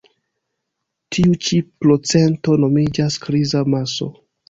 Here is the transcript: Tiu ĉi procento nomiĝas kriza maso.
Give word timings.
Tiu 1.17 1.37
ĉi 1.49 1.61
procento 1.85 2.59
nomiĝas 2.65 3.23
kriza 3.29 3.67
maso. 3.77 4.15